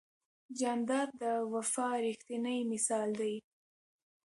جانداد 0.59 1.09
د 1.21 1.23
وفا 1.53 1.89
ریښتینی 2.05 2.59
مثال 2.71 3.09
دی. 3.19 3.35